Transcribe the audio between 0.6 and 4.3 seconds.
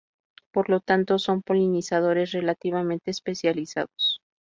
lo tanto son polinizadores relativamente especializados.